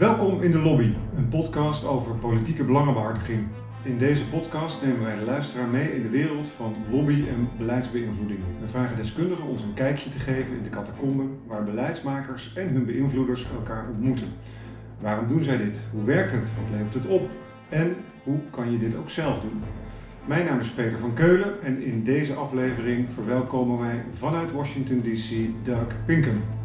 [0.00, 3.46] Welkom in de Lobby, een podcast over politieke belangenbehartiging.
[3.82, 8.38] In deze podcast nemen wij de luisteraar mee in de wereld van lobby- en beleidsbeïnvloeding.
[8.60, 12.86] We vragen deskundigen ons een kijkje te geven in de catacomben waar beleidsmakers en hun
[12.86, 14.26] beïnvloeders elkaar ontmoeten.
[15.00, 15.80] Waarom doen zij dit?
[15.92, 16.52] Hoe werkt het?
[16.54, 17.30] Wat levert het op?
[17.68, 19.62] En hoe kan je dit ook zelf doen?
[20.24, 25.30] Mijn naam is Peter van Keulen en in deze aflevering verwelkomen wij vanuit Washington DC
[25.64, 26.59] Doug Pinkham.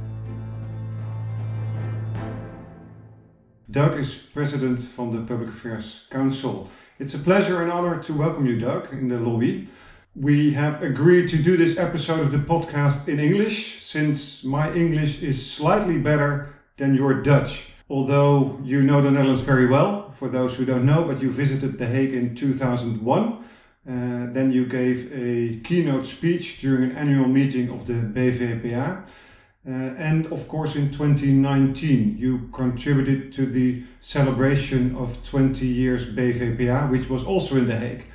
[3.75, 6.69] Doug is president from the Public Affairs Council.
[6.97, 9.67] It's a pleasure and honor to welcome you, Doug, in the lobby.
[10.15, 15.21] We have agreed to do this episode of the podcast in English since my English
[15.21, 17.71] is slightly better than your Dutch.
[17.89, 21.77] Although you know the Netherlands very well, for those who don't know, but you visited
[21.77, 23.03] The Hague in 2001.
[23.13, 23.37] Uh,
[24.31, 29.03] then you gave a keynote speech during an annual meeting of the BVPA.
[29.67, 36.89] Uh, and of course, in 2019, you contributed to the celebration of 20 years BVPA,
[36.91, 38.05] which was also in The Hague.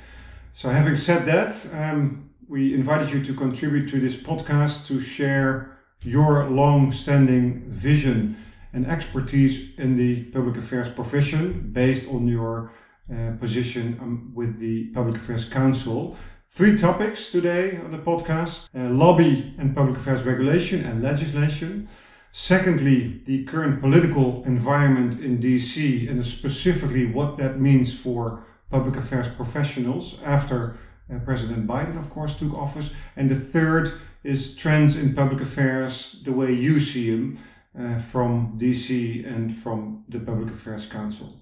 [0.53, 5.77] So, having said that, um, we invited you to contribute to this podcast to share
[6.03, 8.37] your long standing vision
[8.73, 12.71] and expertise in the public affairs profession based on your
[13.11, 16.15] uh, position um, with the Public Affairs Council.
[16.53, 21.87] Three topics today on the podcast uh, lobby and public affairs regulation and legislation.
[22.33, 29.29] Secondly, the current political environment in DC and specifically what that means for public affairs
[29.29, 30.75] professionals after
[31.09, 32.89] uh, President Biden, of course, took office.
[33.15, 37.39] And the third is trends in public affairs, the way you see them
[37.79, 41.33] uh, from DC and from the Public Affairs Council.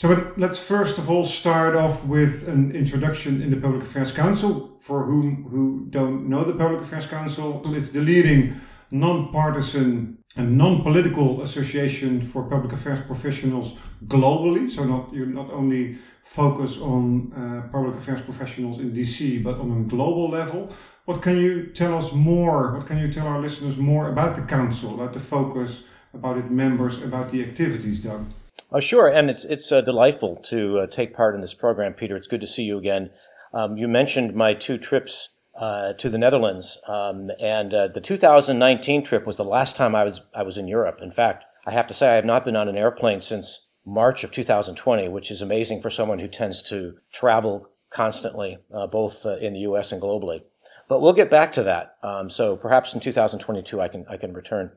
[0.00, 4.78] So let's first of all start off with an introduction in the Public Affairs Council.
[4.80, 8.58] For whom who don't know the Public Affairs Council, it's the leading
[8.90, 13.76] non-partisan and non-political association for public affairs professionals
[14.06, 14.70] globally.
[14.70, 19.70] So not you not only focus on uh, public affairs professionals in DC, but on
[19.70, 20.70] a global level.
[21.04, 22.72] What can you tell us more?
[22.74, 25.82] What can you tell our listeners more about the council, about the focus,
[26.14, 28.24] about its members, about the activities, Doug?
[28.72, 32.16] Oh, sure, and it's it's uh, delightful to uh, take part in this program, Peter.
[32.16, 33.10] It's good to see you again.
[33.52, 39.02] Um, you mentioned my two trips uh, to the Netherlands, um, and uh, the 2019
[39.02, 41.00] trip was the last time I was I was in Europe.
[41.02, 44.22] In fact, I have to say I have not been on an airplane since March
[44.22, 49.52] of 2020, which is amazing for someone who tends to travel constantly, uh, both in
[49.52, 49.90] the U.S.
[49.90, 50.42] and globally.
[50.86, 51.96] But we'll get back to that.
[52.04, 54.70] Um, so perhaps in 2022 I can I can return.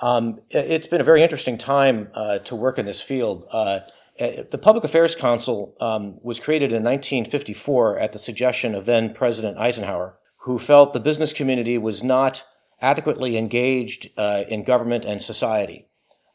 [0.00, 3.46] Um, it's been a very interesting time uh, to work in this field.
[3.50, 3.80] Uh,
[4.18, 9.58] the Public Affairs Council um, was created in 1954 at the suggestion of then President
[9.58, 12.44] Eisenhower, who felt the business community was not
[12.80, 15.86] adequately engaged uh, in government and society.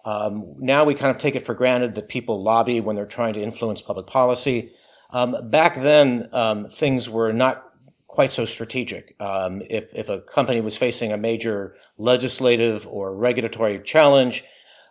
[0.06, 3.34] Um, now we kind of take it for granted that people lobby when they're trying
[3.36, 4.72] to influence public policy.
[5.12, 7.64] Um, back then, um, things were not
[8.08, 9.16] quite so strategic.
[9.22, 14.44] Um, if, if a company was facing a major legislative or regulatory challenge,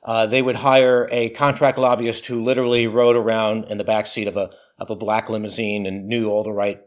[0.05, 4.29] uh, they would hire a contract lobbyist who literally rode around in the back seat
[4.29, 6.83] of a of a black limousine and knew all the right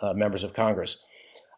[0.00, 0.98] uh, members of Congress.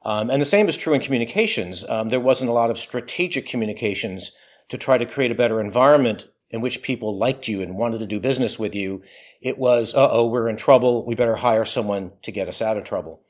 [0.04, 1.82] Um, and the same is true in communications.
[1.88, 4.32] Um, there wasn't a lot of strategic communications
[4.68, 8.06] to try to create a better environment in which people liked you and wanted to
[8.06, 9.02] do business with you.
[9.40, 11.06] It was, uh oh, we're in trouble.
[11.06, 13.22] We better hire someone to get us out of trouble.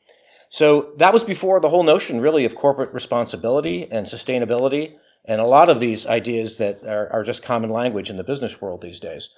[0.51, 5.47] So that was before the whole notion really of corporate responsibility and sustainability and a
[5.47, 8.99] lot of these ideas that are, are, just common language in the business world these
[8.99, 9.31] days.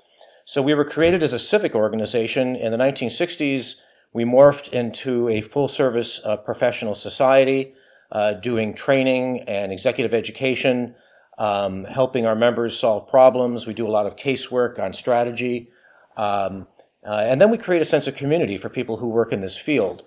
[0.45, 3.81] So we were created as a civic organization in the 1960s.
[4.13, 7.75] We morphed into a full service uh, professional society,
[8.13, 10.95] uh, doing training and executive education,
[11.39, 13.67] um, helping our members solve problems.
[13.67, 15.71] We do a lot of casework on strategy.
[16.17, 16.69] Um,
[17.05, 19.59] uh, and then we create a sense of community for people who work in this
[19.59, 20.05] field.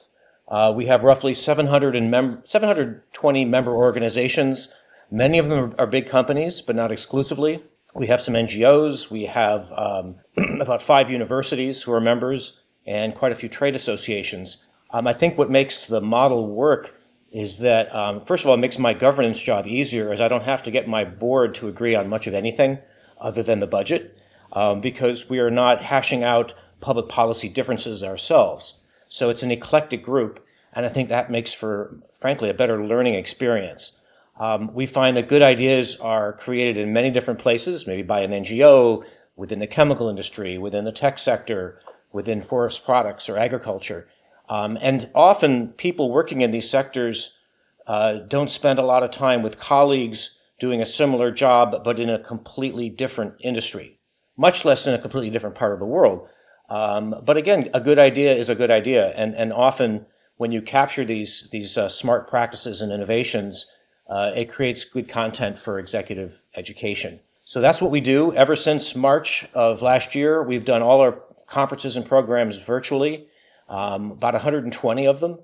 [0.54, 4.72] Uh, we have roughly 700 mem- 720 member organizations.
[5.10, 7.64] Many of them are, big companies, but not exclusively.
[7.96, 9.10] We have some NGOs.
[9.10, 10.18] We have um,
[10.62, 14.64] about five universities who are members and quite a few trade associations.
[14.92, 16.92] Um, I think what makes the model work
[17.32, 20.44] is that, um, first of all, it makes my governance job easier as I don't
[20.44, 22.78] have to get my board to agree on much of anything
[23.20, 28.76] other than the budget um, because we are not hashing out public policy differences ourselves.
[29.14, 30.44] So it's an eclectic group,
[30.74, 33.92] and I think that makes for, frankly, a better learning experience.
[34.40, 38.32] Um, we find that good ideas are created in many different places, maybe by an
[38.32, 39.04] NGO,
[39.36, 41.80] within the chemical industry, within the tech sector,
[42.12, 44.08] within forest products or agriculture.
[44.50, 47.38] Um, and often people working in these sectors
[47.86, 52.10] uh, don't spend a lot of time with colleagues doing a similar job, but in
[52.10, 54.00] a completely different industry.
[54.36, 56.28] much less in a completely different part of the world.
[56.70, 60.06] Um, but again, a good idea is a good idea, and and often
[60.38, 63.66] when you capture these these uh, smart practices and innovations,
[64.10, 67.20] uh, it creates good content for executive education.
[67.46, 68.34] So that's what we do.
[68.34, 73.28] Ever since March of last year, we've done all our conferences and programs virtually,
[73.68, 75.40] um, about 120 of them.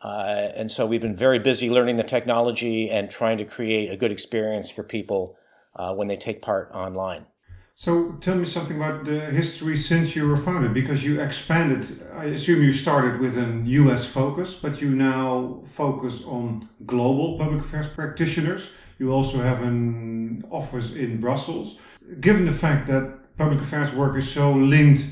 [0.00, 3.96] Uh, and so we've been very busy learning the technology and trying to create a
[3.96, 5.36] good experience for people
[5.76, 7.26] uh, when they take part online.
[7.74, 12.02] So tell me something about the history since you were founded, because you expanded.
[12.14, 17.64] I assume you started with an US focus, but you now focus on global public
[17.64, 18.70] affairs practitioners.
[18.98, 21.78] You also have an office in Brussels.
[22.20, 25.04] Given the fact that public affairs work is so linked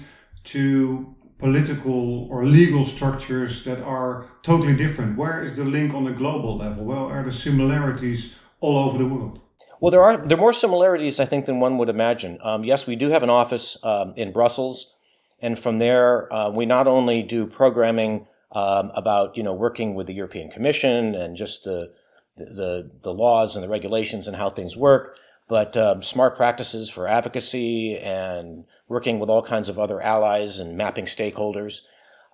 [0.45, 6.13] to political or legal structures that are totally different, where is the link on a
[6.13, 6.85] global level?
[6.85, 9.41] Well, are the similarities all over the world?
[9.81, 12.39] Well, there are there are more similarities, I think, than one would imagine.
[12.43, 14.95] Um, yes, we do have an office um, in Brussels,
[15.41, 20.09] and from there, uh, we not only do programming um, about you know working with
[20.09, 21.93] the European Commission and just the,
[22.37, 25.17] the the laws and the regulations and how things work,
[25.49, 30.77] but um, smart practices for advocacy and working with all kinds of other allies and
[30.77, 31.83] mapping stakeholders.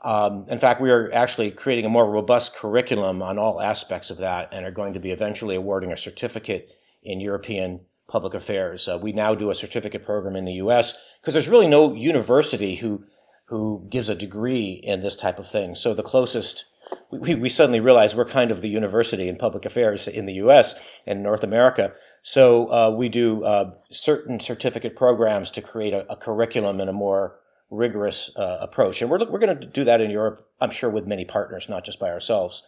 [0.03, 4.19] Um, in fact, we are actually creating a more robust curriculum on all aspects of
[4.19, 6.71] that and are going to be eventually awarding a certificate
[7.05, 8.89] in European public affairs.
[8.89, 10.99] Uh, we now do a certificate program in the U.S.
[11.21, 13.05] because there's really no university who
[13.47, 15.75] who gives a degree in this type of thing.
[15.75, 16.65] So the closest
[17.11, 20.75] we, we suddenly realize we're kind of the university in public affairs in the U.S.
[21.07, 21.93] and North America.
[22.23, 26.93] So uh, we do uh, certain certificate programs to create a, a curriculum and a
[26.93, 27.37] more
[27.71, 30.47] rigorous uh, approach, and we're we're going to do that in Europe.
[30.61, 32.63] I'm sure with many partners, not just by ourselves.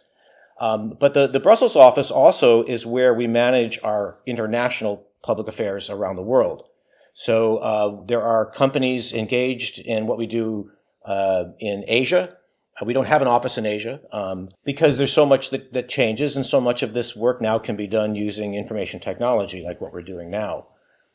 [0.59, 5.89] Um, but the, the Brussels office also is where we manage our international public affairs
[5.89, 6.63] around the world.
[7.13, 10.71] So uh, there are companies engaged in what we do
[11.05, 12.35] uh, in Asia.
[12.79, 15.89] Uh, we don't have an office in Asia um, because there's so much that, that
[15.89, 19.81] changes, and so much of this work now can be done using information technology, like
[19.81, 20.67] what we're doing now.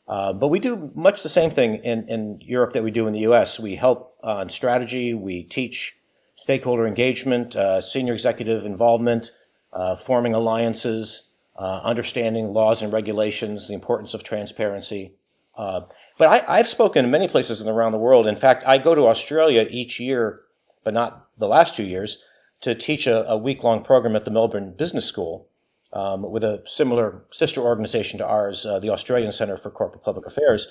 [0.07, 3.13] Uh, but we do much the same thing in, in Europe that we do in
[3.13, 3.59] the US.
[3.59, 5.95] We help on strategy, we teach
[6.35, 9.31] stakeholder engagement, uh, senior executive involvement,
[9.71, 11.23] uh, forming alliances,
[11.57, 15.13] uh, understanding laws and regulations, the importance of transparency.
[15.55, 15.81] Uh,
[16.17, 18.25] but I, have spoken in many places around the world.
[18.25, 20.41] In fact, I go to Australia each year,
[20.83, 22.23] but not the last two years,
[22.61, 25.47] to teach a, a week long program at the Melbourne Business School
[25.91, 30.25] um, with a similar sister organization to ours, uh, the Australian Center for Corporate Public
[30.25, 30.67] Affairs.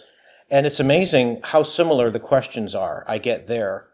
[0.50, 3.86] And it's amazing how similar the questions are I get there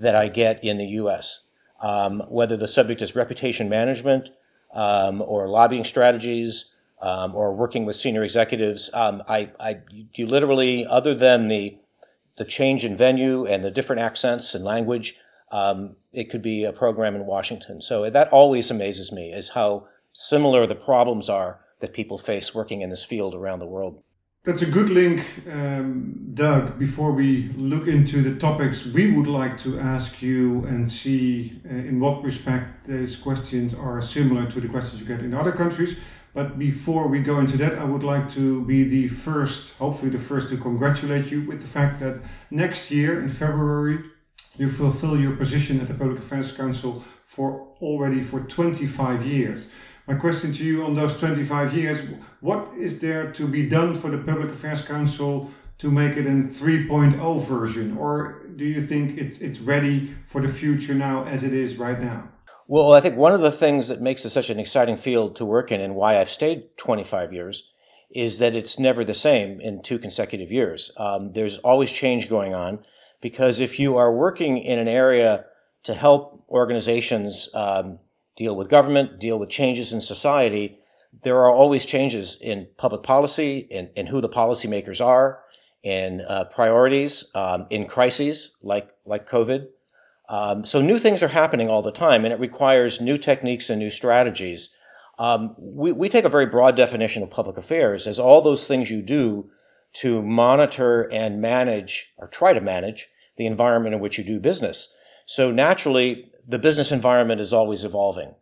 [0.00, 1.42] that I get in the US.
[1.80, 4.28] Um, whether the subject is reputation management
[4.72, 6.72] um, or lobbying strategies
[7.02, 9.80] um, or working with senior executives, um, I, I,
[10.14, 11.76] you literally, other than the,
[12.38, 15.18] the change in venue and the different accents and language,
[15.50, 17.80] um, it could be a program in Washington.
[17.80, 22.80] So that always amazes me is how similar the problems are that people face working
[22.80, 24.02] in this field around the world.
[24.44, 26.78] That's a good link, um, Doug.
[26.78, 31.72] Before we look into the topics, we would like to ask you and see uh,
[31.72, 35.96] in what respect these questions are similar to the questions you get in other countries.
[36.34, 40.18] But before we go into that, I would like to be the first, hopefully the
[40.18, 42.20] first, to congratulate you with the fact that
[42.50, 44.00] next year in February
[44.58, 49.68] you fulfill your position at the Public Affairs Council for already for 25 years.
[50.06, 51.98] My question to you on those 25 years
[52.40, 56.30] what is there to be done for the Public Affairs Council to make it a
[56.30, 57.96] 3.0 version?
[57.96, 61.98] Or do you think it's, it's ready for the future now as it is right
[61.98, 62.28] now?
[62.66, 65.46] Well, I think one of the things that makes it such an exciting field to
[65.46, 67.70] work in and why I've stayed 25 years
[68.10, 70.90] is that it's never the same in two consecutive years.
[70.98, 72.84] Um, there's always change going on
[73.22, 75.46] because if you are working in an area
[75.84, 77.98] to help organizations um,
[78.36, 80.78] deal with government, deal with changes in society,
[81.22, 85.40] there are always changes in public policy, in, in who the policymakers are,
[85.82, 89.66] in uh, priorities, um, in crises like like COVID.
[90.28, 93.78] Um, so new things are happening all the time, and it requires new techniques and
[93.78, 94.70] new strategies.
[95.18, 98.90] Um, we, we take a very broad definition of public affairs as all those things
[98.90, 99.50] you do
[99.94, 104.92] to monitor and manage, or try to manage, the environment in which you do business.
[105.26, 108.34] So naturally, the business environment is always evolving.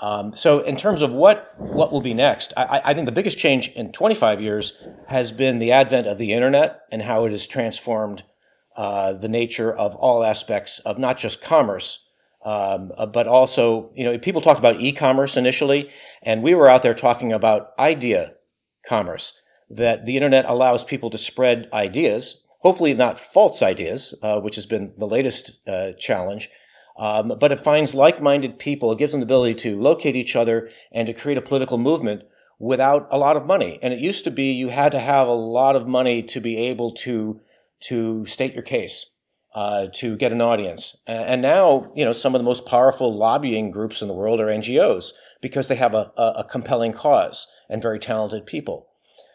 [0.00, 3.36] Um, so in terms of what what will be next, I, I, think the biggest
[3.36, 7.48] change in 25 years has been the advent of the internet and how it has
[7.48, 8.22] transformed
[8.76, 12.04] uh, the nature of all aspects of not just commerce,
[12.44, 15.90] um, but also you know people talked about e-commerce initially,
[16.22, 18.34] and we were out there talking about idea
[18.86, 19.42] commerce.
[19.68, 24.66] That the internet allows people to spread ideas hopefully not false ideas, uh, which has
[24.66, 26.50] been the latest uh, challenge.
[26.98, 28.90] Um, but it finds like-minded people.
[28.90, 32.22] It gives them the ability to locate each other and to create a political movement
[32.58, 33.78] without a lot of money.
[33.82, 36.56] And it used to be you had to have a lot of money to be
[36.56, 37.40] able to
[37.80, 39.08] to state your case,
[39.54, 40.96] uh, to get an audience.
[41.06, 44.46] And now, you know, some of the most powerful lobbying groups in the world are
[44.46, 48.87] NGOs because they have a, a compelling cause and very talented people.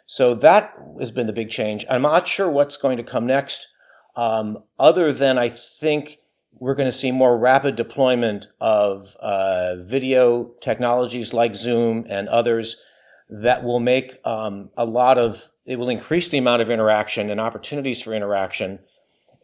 [0.06, 1.86] So that has been the big change.
[1.90, 3.68] I'm not sure what's going to come next,
[4.16, 6.18] um, other than I think
[6.60, 12.82] we're going to see more rapid deployment of uh, video technologies like Zoom and others
[13.30, 17.40] that will make um, a lot of it will increase the amount of interaction and
[17.40, 18.80] opportunities for interaction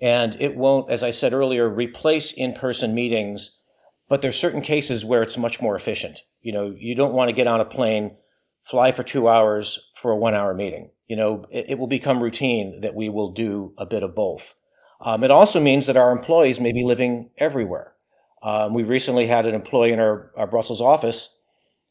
[0.01, 3.57] and it won't as i said earlier replace in-person meetings
[4.07, 7.35] but there's certain cases where it's much more efficient you know you don't want to
[7.35, 8.15] get on a plane
[8.61, 10.91] fly for two hours for a one hour meeting.
[11.07, 14.55] You know it, it will become routine that we will do a bit of both.
[15.01, 17.93] Um, it also means that our employees may be living everywhere.
[18.43, 21.37] Um, we recently had an employee in our, our brussels office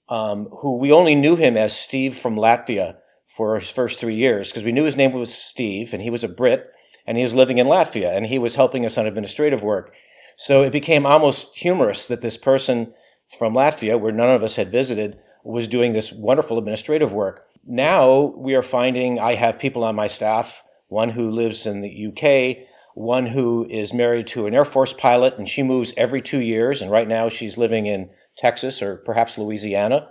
[0.09, 2.97] um, who we only knew him as Steve from Latvia
[3.27, 6.25] for his first three years because we knew his name was Steve and he was
[6.25, 6.67] a Brit
[7.07, 9.93] and he was living in Latvia and he was helping us on administrative work.
[10.37, 12.95] So it became almost humorous that this person
[13.39, 17.47] from Latvia, where none of us had visited, was doing this wonderful administrative work.
[17.67, 22.07] Now we are finding I have people on my staff, one who lives in the
[22.09, 26.43] UK, one who is married to an Air Force pilot, and she moves every two
[26.43, 26.83] years.
[26.83, 30.11] And right now she's living in Texas or perhaps Louisiana.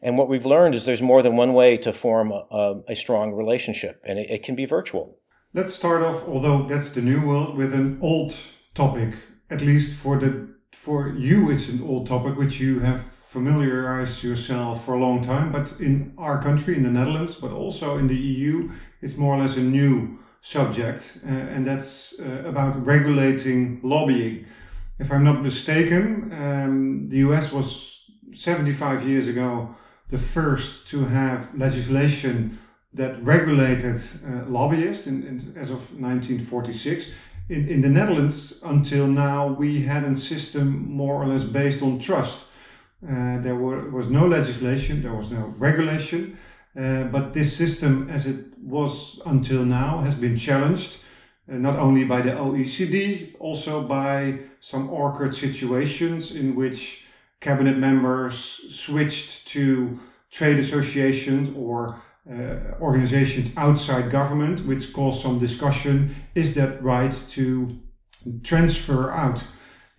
[0.00, 3.32] And what we've learned is there's more than one way to form a, a strong
[3.32, 5.18] relationship, and it, it, can be virtual.
[5.52, 8.36] Let's start off, although that's the new world, with an old
[8.74, 9.14] topic.
[9.50, 14.84] At least for the for you, it's an old topic which you have familiarized yourself
[14.84, 15.52] for a long time.
[15.52, 18.70] But in our country, in the Netherlands, but also in the EU,
[19.02, 24.46] it's more or less a new subject, uh, and that's uh, about regulating lobbying
[24.98, 29.74] if I'm not mistaken, um, the US was 75 years ago
[30.10, 32.58] the first to have legislation
[32.94, 37.10] that regulated uh, lobbyists in, in, as of 1946.
[37.48, 41.98] In, in the Netherlands, until now, we had a system more or less based on
[41.98, 42.46] trust.
[43.06, 46.36] Uh, there were, was no legislation, there was no regulation,
[46.76, 50.98] uh, but this system, as it was until now, has been challenged
[51.50, 57.06] uh, not only by the OECD, also by some awkward situations in which
[57.40, 59.98] cabinet members switched to
[60.30, 62.00] trade associations or
[62.30, 66.14] uh, organizations outside government, which caused some discussion.
[66.34, 67.78] Is that right to
[68.42, 69.44] transfer out?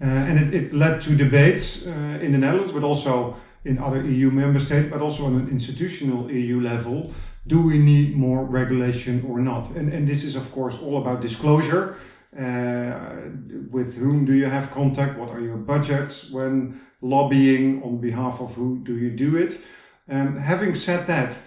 [0.01, 4.01] Uh, and it, it, led to debates uh, in the Netherlands, but also in other
[4.01, 7.13] EU member states, but also on an institutional EU level
[7.50, 9.72] do we need more regulation or not?
[9.72, 11.96] And, and this is, of course, all about disclosure.
[12.38, 13.32] Uh,
[13.72, 15.18] with whom do you have contact?
[15.18, 17.82] What are your budgets when lobbying?
[17.82, 19.60] On behalf of who do you do it?
[20.08, 21.38] Um, having said that,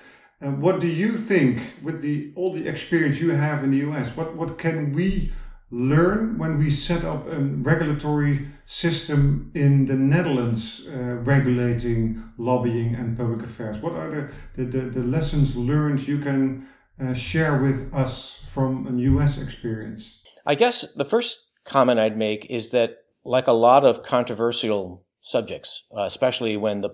[0.40, 4.16] uh, what do you think with the all the experience you have in the US?
[4.16, 5.32] What what can we
[5.72, 10.92] learn when we set up a regulatory system in the Netherlands uh,
[11.24, 13.78] regulating lobbying and public affairs?
[13.78, 16.68] What are the, the, the, lessons learned you can
[17.02, 20.20] uh, share with us from a US experience?
[20.46, 25.84] I guess the first comment I'd make is that, like a lot of controversial subjects,
[25.96, 26.90] uh, especially when the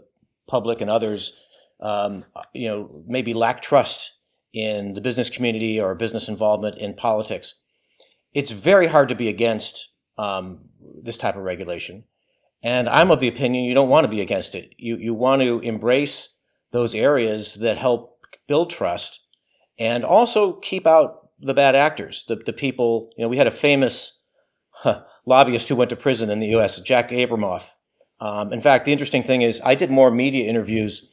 [0.46, 1.40] public and others,
[1.80, 4.12] um, you know, maybe lack trust
[4.52, 7.54] in the business community or business involvement in politics,
[8.34, 10.60] it's very hard to be against um,
[11.02, 12.04] this type of regulation.
[12.62, 14.74] And I'm of the opinion you don't want to be against it.
[14.76, 16.30] You, you want to embrace
[16.72, 19.20] those areas that help build trust
[19.78, 23.10] and also keep out the bad actors, the, the people.
[23.16, 24.18] You know, we had a famous
[24.70, 27.72] huh, lobbyist who went to prison in the U.S., Jack Abramoff.
[28.20, 31.08] Um, in fact, the interesting thing is, I did more media interviews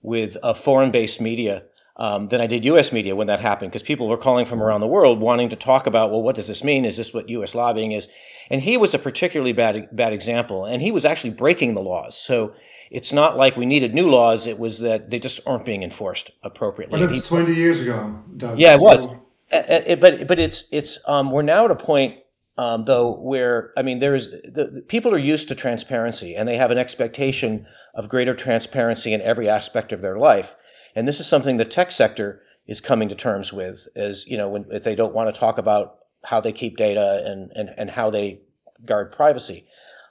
[0.00, 1.64] with a foreign based media
[1.98, 2.92] um, than I did U.S.
[2.92, 5.86] media when that happened because people were calling from around the world wanting to talk
[5.86, 6.84] about, well, what does this mean?
[6.84, 7.54] Is this what U.S.
[7.54, 8.08] lobbying is?
[8.50, 12.16] And he was a particularly bad bad example, and he was actually breaking the laws.
[12.16, 12.54] So
[12.90, 16.30] it's not like we needed new laws; it was that they just aren't being enforced
[16.42, 17.00] appropriately.
[17.00, 18.22] But it's twenty years ago.
[18.36, 18.58] Doug.
[18.60, 19.08] Yeah, it was.
[19.50, 22.18] Uh, but but it's it's um, we're now at a point
[22.58, 26.56] um, though where I mean there's the, the, people are used to transparency and they
[26.56, 30.56] have an expectation of greater transparency in every aspect of their life.
[30.96, 34.48] And this is something the tech sector is coming to terms with is, you know,
[34.48, 37.90] when, if they don't want to talk about how they keep data and, and, and
[37.90, 38.40] how they
[38.84, 39.66] guard privacy.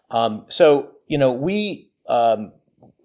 [0.10, 2.54] Um, so, you know, we, um,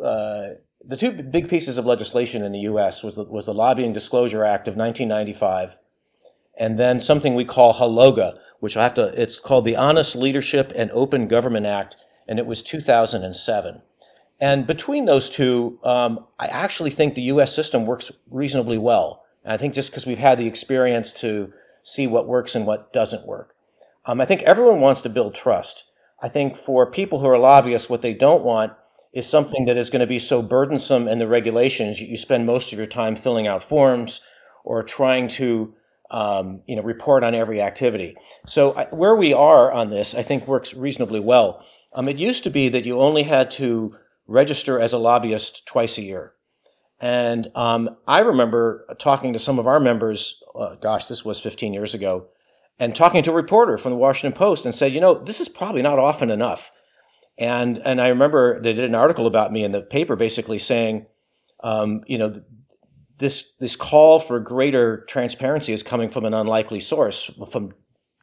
[0.02, 0.50] uh,
[0.84, 3.02] the two big pieces of legislation in the U.S.
[3.02, 5.76] was the, was the Lobbying Disclosure Act of 1995
[6.60, 10.72] and then something we call HLOGA, which I have to, it's called the Honest Leadership
[10.76, 11.96] and Open Government Act,
[12.28, 13.82] and it was 2007.
[14.40, 17.54] And between those two, um, I actually think the U.S.
[17.54, 19.22] system works reasonably well.
[19.44, 22.92] And I think just because we've had the experience to see what works and what
[22.92, 23.54] doesn't work.
[24.06, 25.90] Um, I think everyone wants to build trust.
[26.22, 28.72] I think for people who are lobbyists, what they don't want
[29.12, 32.72] is something that is going to be so burdensome in the regulations you spend most
[32.72, 34.20] of your time filling out forms
[34.64, 35.74] or trying to
[36.10, 38.16] um, you know report on every activity.
[38.46, 41.64] So I, where we are on this, I think works reasonably well.
[41.92, 43.96] Um, it used to be that you only had to
[44.30, 46.32] register as a lobbyist twice a year.
[47.00, 51.72] And um, I remember talking to some of our members, uh, gosh, this was 15
[51.72, 52.28] years ago,
[52.78, 55.48] and talking to a reporter from the Washington Post and said, you know, this is
[55.48, 56.70] probably not often enough.
[57.38, 61.06] And, and I remember they did an article about me in the paper basically saying,
[61.64, 62.40] um, you know,
[63.18, 67.72] this, this call for greater transparency is coming from an unlikely source, from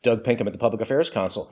[0.03, 1.51] Doug Pinkham at the Public Affairs Council.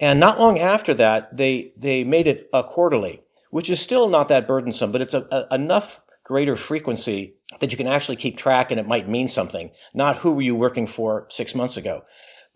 [0.00, 4.28] And not long after that, they, they made it a quarterly which is still not
[4.28, 8.70] that burdensome, but it's a, a, enough greater frequency that you can actually keep track
[8.70, 12.02] and it might mean something, not who were you working for six months ago.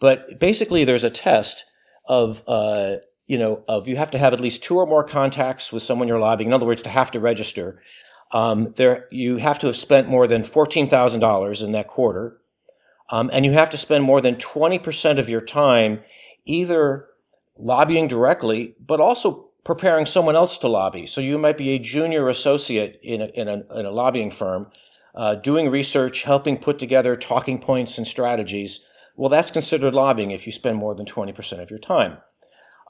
[0.01, 1.67] But basically, there's a test
[2.07, 5.71] of, uh, you know, of you have to have at least two or more contacts
[5.71, 6.49] with someone you're lobbying.
[6.49, 7.79] In other words, to have to register.
[8.33, 12.39] Um, there, you have to have spent more than fourteen thousand dollars in that quarter,
[13.11, 16.01] um, and you have to spend more than twenty percent of your time
[16.47, 17.07] either
[17.59, 21.07] lobbying directly, but also preparing someone else to lobby.
[21.07, 24.71] So you might be a junior associate in a, in a, in a lobbying firm,
[25.17, 28.87] uh, doing research, helping put together talking points and strategies.
[29.17, 32.19] Well, that's considered lobbying if you spend more than 20% of your time.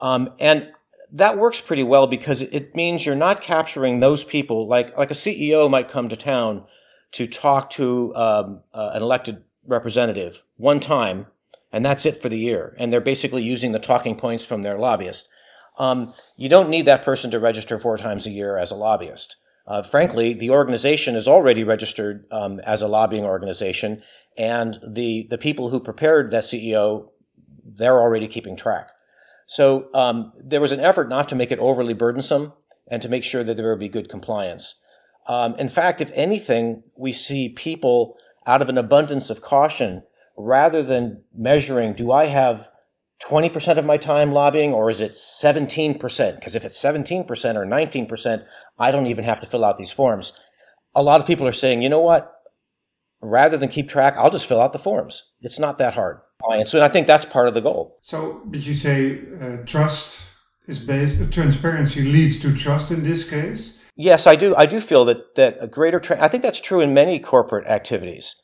[0.02, 0.70] Um, and
[1.12, 5.14] that works pretty well because it means you're not capturing those people like, like a
[5.14, 6.66] CEO might come to town
[7.12, 11.26] to talk to um, uh, an elected representative one time,
[11.72, 12.76] and that's it for the year.
[12.78, 15.30] And they're basically using the talking points from their lobbyist
[15.78, 19.36] um, you don't need that person to register four times a year as a lobbyist.
[19.66, 24.02] Uh, frankly, the organization is already registered um, as a lobbying organization,
[24.38, 27.08] and the the people who prepared that CEO,
[27.64, 28.90] they're already keeping track.
[29.46, 32.52] So um, there was an effort not to make it overly burdensome
[32.88, 34.80] and to make sure that there would be good compliance.
[35.26, 40.04] Um, in fact, if anything, we see people out of an abundance of caution,
[40.36, 42.70] rather than measuring, do I have
[43.24, 45.98] 20% of my time lobbying or is it 17%?
[46.34, 48.44] Because if it's 17% or 19%,
[48.78, 50.32] I don't even have to fill out these forms.
[50.94, 52.32] A lot of people are saying, you know what?
[53.20, 55.32] Rather than keep track, I'll just fill out the forms.
[55.40, 56.20] It's not that hard.
[56.48, 57.98] And so I think that's part of the goal.
[58.02, 60.26] So, did you say uh, trust
[60.66, 63.78] is based, transparency leads to trust in this case?
[63.96, 64.54] Yes, I do.
[64.54, 67.66] I do feel that, that a greater, tra- I think that's true in many corporate
[67.66, 68.36] activities.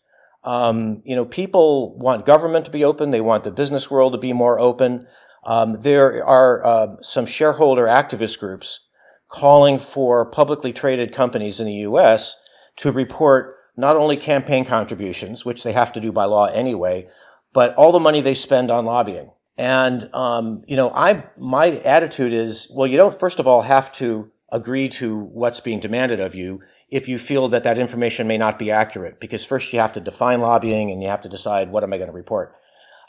[0.44, 3.11] Um, you know, people want government to be open.
[3.11, 5.07] They want the business world to be more open.
[5.44, 8.81] Um, there are uh, some shareholder activist groups
[9.28, 12.37] calling for publicly traded companies in the U.S.
[12.76, 17.09] to report not only campaign contributions, which they have to do by law anyway,
[17.52, 19.31] but all the money they spend on lobbying.
[19.57, 23.92] And um, you know, I my attitude is, well, you don't first of all have
[23.92, 26.61] to agree to what's being demanded of you
[26.92, 30.00] if you feel that that information may not be accurate, because first you have to
[30.00, 32.55] define lobbying and you have to decide what am I going to report.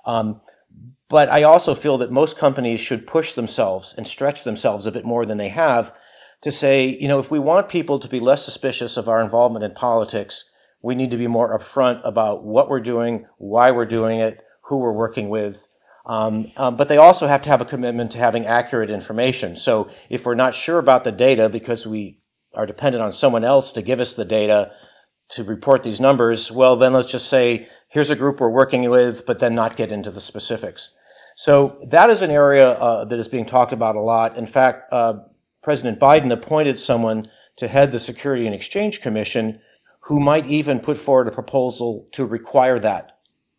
[0.05, 0.39] Um,
[1.09, 5.03] but I also feel that most companies should push themselves and stretch themselves a bit
[5.03, 5.93] more than they have
[6.43, 9.65] to say, you know, if we want people to be less suspicious of our involvement
[9.65, 10.49] in politics,
[10.81, 14.77] we need to be more upfront about what we're doing, why we're doing it, who
[14.77, 15.67] we're working with.
[16.05, 19.57] Um, um, but they also have to have a commitment to having accurate information.
[19.57, 22.22] So if we're not sure about the data because we
[22.55, 24.71] are dependent on someone else to give us the data
[25.29, 29.25] to report these numbers, well, then let's just say, here's a group we're working with,
[29.25, 30.93] but then not get into the specifics.
[31.35, 34.37] So that is an area uh, that is being talked about a lot.
[34.37, 35.15] In fact, uh,
[35.63, 39.59] President Biden appointed someone to head the Security and Exchange Commission
[40.01, 43.17] who might even put forward a proposal to require that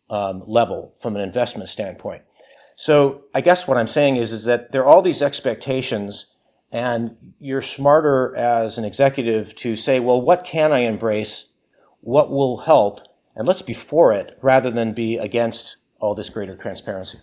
[0.09, 2.21] um, level from an investment standpoint.
[2.75, 6.34] So I guess what I'm saying is, is that there are all these expectations
[6.75, 11.47] and you're smarter as an executive to say, well, what can I embrace?
[12.01, 12.99] What will help?
[13.33, 17.19] And let's be for it rather than be against all this greater transparency.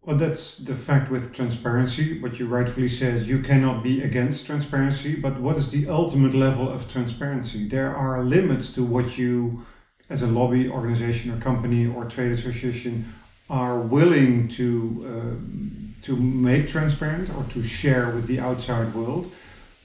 [0.00, 2.18] Well, that's the fact with transparency.
[2.18, 6.32] What you rightfully say is you cannot be against transparency, but what is the ultimate
[6.32, 7.68] level of transparency?
[7.68, 9.66] There are limits to what you,
[10.08, 13.12] as a lobby organization or company or trade association,
[13.50, 14.66] are willing to
[15.06, 19.32] uh, to make transparent or to share with the outside world?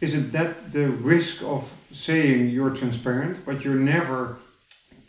[0.02, 4.38] Is it that the risk of saying you're transparent, but you're never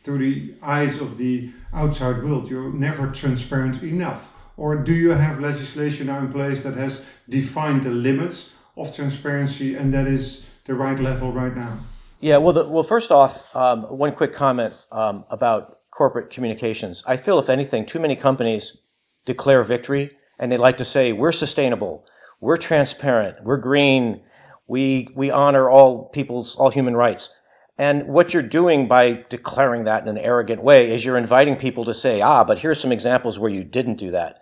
[0.04, 4.32] through the eyes of the outside world, you're never transparent enough.
[4.56, 9.74] Or do you have legislation now in place that has defined the limits of transparency
[9.74, 11.80] and that is the right level right now?
[12.20, 17.02] Yeah, well, the, well, first off, um, one quick comment um, about corporate communications.
[17.06, 18.82] I feel, if anything, too many companies
[19.24, 22.04] declare victory and they like to say, we're sustainable,
[22.40, 24.22] we're transparent, we're green,
[24.66, 27.34] we, we honor all people's, all human rights.
[27.78, 31.84] And what you're doing by declaring that in an arrogant way is you're inviting people
[31.84, 34.38] to say, ah, but here's some examples where you didn't do that.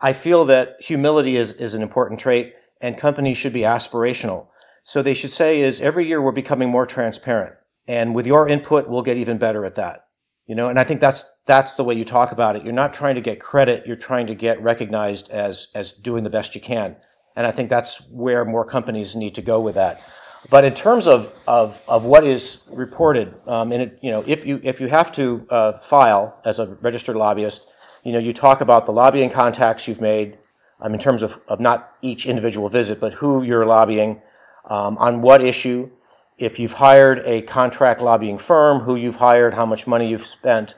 [0.00, 4.48] I feel that humility is, is an important trait and companies should be aspirational.
[4.84, 7.54] So they should say is every year we're becoming more transparent.
[7.86, 10.07] And with your input, we'll get even better at that.
[10.48, 12.64] You know, and I think that's, that's the way you talk about it.
[12.64, 13.86] You're not trying to get credit.
[13.86, 16.96] You're trying to get recognized as, as doing the best you can.
[17.36, 20.02] And I think that's where more companies need to go with that.
[20.50, 24.46] But in terms of, of, of what is reported, um, and it, you know, if
[24.46, 27.68] you, if you have to uh, file as a registered lobbyist,
[28.02, 30.38] you know, you talk about the lobbying contacts you've made
[30.80, 34.22] um, in terms of, of not each individual visit, but who you're lobbying,
[34.70, 35.90] um, on what issue,
[36.38, 40.74] if you've hired a contract lobbying firm, who you've hired, how much money you've spent.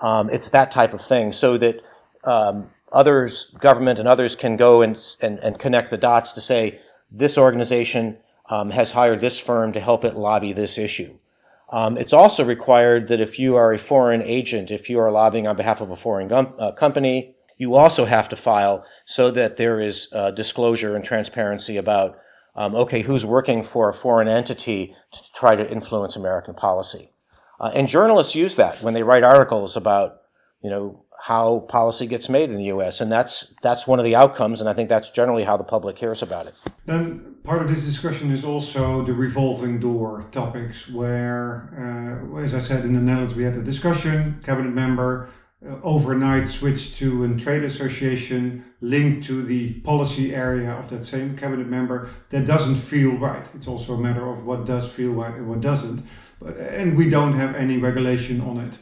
[0.00, 1.80] Um, it's that type of thing so that
[2.22, 6.80] um, others, government and others, can go and, and, and, connect the dots to say
[7.10, 8.16] this organization
[8.50, 11.16] um, has hired this firm to help it lobby this issue.
[11.70, 15.46] Um, it's also required that if you are a foreign agent, if you are lobbying
[15.46, 19.56] on behalf of a foreign gum- uh, company, you also have to file so that
[19.56, 22.18] there is uh, disclosure and transparency about
[22.56, 27.10] um, okay, who's working for a foreign entity to try to influence American policy.
[27.60, 30.22] Uh, and journalists use that when they write articles about,
[30.62, 33.00] you know, how policy gets made in the U.S.
[33.00, 35.98] And that's that's one of the outcomes, and I think that's generally how the public
[35.98, 36.60] hears about it.
[36.84, 41.70] Then part of this discussion is also the revolving door topics, where,
[42.34, 45.30] uh, as I said, in the Netherlands we had a discussion, cabinet member
[45.82, 51.66] overnight switch to a trade association linked to the policy area of that same cabinet
[51.66, 53.48] member that doesn't feel right.
[53.54, 56.04] It's also a matter of what does feel right and what doesn't.
[56.40, 58.78] But, and we don't have any regulation on it.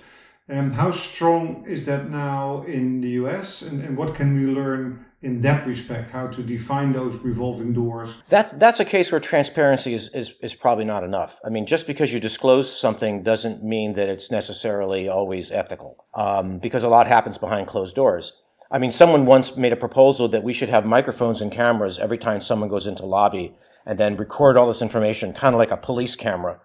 [0.48, 5.04] Um, how strong is that now in the US and, and what can we learn
[5.22, 8.10] in that respect, how to define those revolving doors?
[8.28, 11.38] That, that's a case where transparency is, is, is probably not enough.
[11.44, 16.58] I mean, just because you disclose something doesn't mean that it's necessarily always ethical, um,
[16.58, 18.42] because a lot happens behind closed doors.
[18.70, 22.18] I mean, someone once made a proposal that we should have microphones and cameras every
[22.18, 23.54] time someone goes into lobby
[23.86, 26.58] and then record all this information, kind of like a police camera,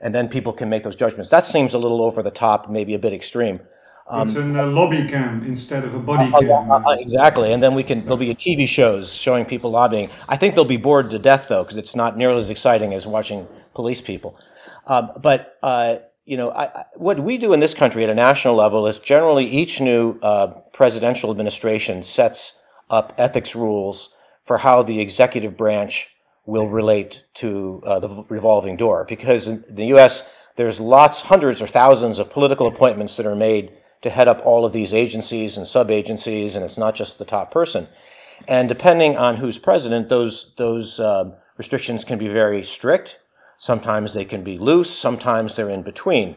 [0.00, 1.30] and then people can make those judgments.
[1.30, 3.60] That seems a little over the top, maybe a bit extreme.
[4.10, 6.70] Um, it's a uh, lobby cam instead of a body uh, cam.
[6.70, 10.08] Uh, exactly, and then we can there'll be TV shows showing people lobbying.
[10.28, 13.06] I think they'll be bored to death though, because it's not nearly as exciting as
[13.06, 14.38] watching police people.
[14.86, 18.14] Um, but uh, you know, I, I, what we do in this country at a
[18.14, 24.82] national level is generally each new uh, presidential administration sets up ethics rules for how
[24.82, 26.08] the executive branch
[26.46, 29.04] will relate to uh, the revolving door.
[29.06, 33.72] Because in the U.S., there's lots, hundreds or thousands of political appointments that are made
[34.02, 37.24] to head up all of these agencies and sub agencies, and it's not just the
[37.24, 37.88] top person.
[38.46, 43.20] And depending on who's president, those those uh, restrictions can be very strict.
[43.56, 44.90] Sometimes they can be loose.
[44.90, 46.36] Sometimes they're in between.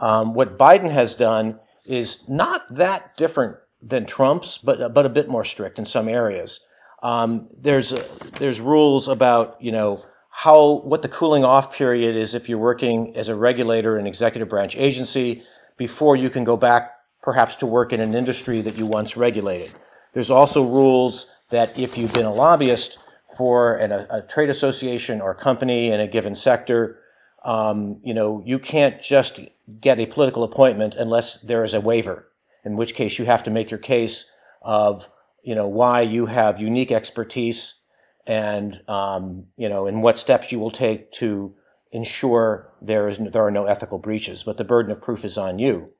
[0.00, 5.28] Um, what Biden has done is not that different than Trump's, but but a bit
[5.28, 6.60] more strict in some areas.
[7.02, 8.04] Um, there's uh,
[8.38, 13.14] there's rules about you know how what the cooling off period is if you're working
[13.16, 15.42] as a regulator in executive branch agency
[15.76, 19.72] before you can go back perhaps to work in an industry that you once regulated.
[20.12, 22.98] There's also rules that if you've been a lobbyist
[23.36, 26.98] for an, a, a, trade association or company in a given sector,
[27.44, 29.40] um, you know, you can't just
[29.80, 32.28] get a political appointment unless there is a waiver,
[32.64, 34.30] in which case you have to make your case
[34.60, 35.08] of,
[35.42, 37.80] you know, why you have unique expertise
[38.26, 41.54] and, um, you know, and what steps you will take to
[41.92, 45.58] ensure there is there are no ethical breaches, but the burden of proof is on
[45.58, 45.90] you.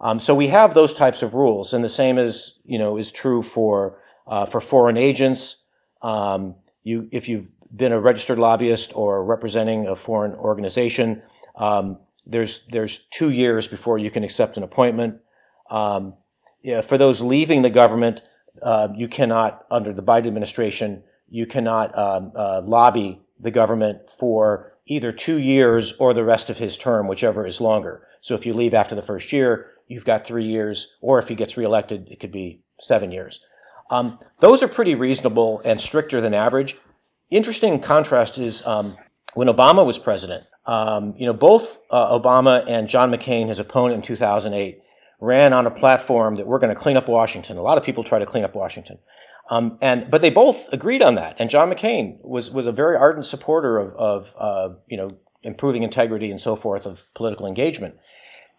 [0.00, 3.10] Um, so we have those types of rules, and the same is you know is
[3.10, 5.62] true for uh, for foreign agents.
[6.02, 11.22] Um, you if you've been a registered lobbyist or representing a foreign organization,
[11.56, 15.20] um, there's there's two years before you can accept an appointment.
[15.70, 16.14] Um,
[16.62, 18.22] yeah, for those leaving the government,
[18.62, 24.72] uh, you cannot under the Biden administration you cannot um, uh, lobby the government for
[24.88, 28.06] either two years or the rest of his term, whichever is longer.
[28.20, 31.34] So if you leave after the first year, you've got three years, or if he
[31.34, 33.40] gets reelected, it could be seven years.
[33.90, 36.76] Um, those are pretty reasonable and stricter than average.
[37.30, 38.96] Interesting contrast is um,
[39.34, 43.94] when Obama was president, um, you know, both uh, Obama and John McCain, his opponent
[43.94, 44.82] in 2008,
[45.20, 47.56] ran on a platform that we're going to clean up Washington.
[47.56, 48.98] A lot of people try to clean up Washington.
[49.50, 51.36] Um, and but they both agreed on that.
[51.38, 55.08] And John McCain was was a very ardent supporter of, of uh, you know
[55.42, 57.96] improving integrity and so forth of political engagement.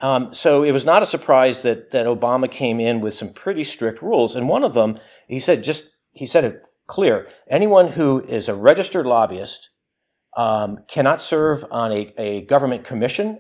[0.02, 3.64] Um, so it was not a surprise that that Obama came in with some pretty
[3.64, 4.36] strict rules.
[4.36, 8.56] And one of them, he said, just he said it clear: anyone who is a
[8.56, 9.70] registered lobbyist
[10.38, 13.40] um, cannot serve on a, a government commission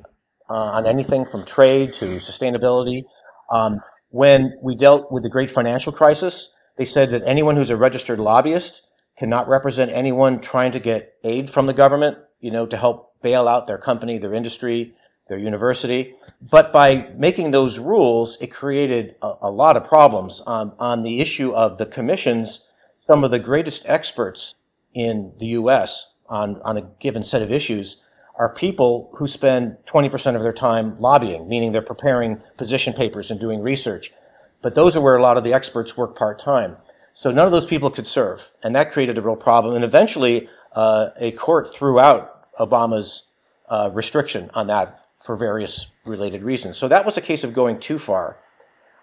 [0.49, 3.03] uh, on anything from trade to sustainability.
[3.51, 7.75] Um, when we dealt with the great financial crisis, they said that anyone who's a
[7.75, 8.87] registered lobbyist
[9.17, 13.49] cannot represent anyone trying to get aid from the government, you know, to help bail
[13.49, 14.95] out their company, their industry,
[15.27, 16.15] their university.
[16.41, 21.19] But by making those rules, it created a, a lot of problems on, on the
[21.19, 22.65] issue of the commissions.
[22.97, 24.55] Some of the greatest experts
[24.93, 26.13] in the U.S.
[26.29, 30.97] on, on a given set of issues are people who spend 20% of their time
[30.97, 34.13] lobbying, meaning they're preparing position papers and doing research.
[34.61, 36.77] But those are where a lot of the experts work part time.
[37.13, 39.75] So none of those people could serve, and that created a real problem.
[39.75, 43.27] And eventually, uh, a court threw out Obama's
[43.69, 46.77] uh, restriction on that for various related reasons.
[46.77, 48.37] So that was a case of going too far.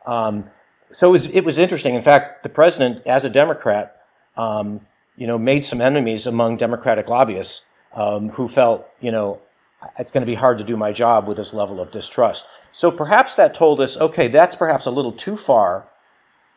[0.06, 0.50] Um,
[0.92, 1.94] so it was, it was, interesting.
[1.94, 3.96] In fact, the president, as a Democrat,
[4.36, 4.80] um,
[5.16, 9.40] you know, made some enemies among Democratic lobbyists um, who felt, you know,
[9.98, 12.46] it's going to be hard to do my job with this level of distrust.
[12.72, 15.86] So perhaps that told us, okay, that's perhaps a little too far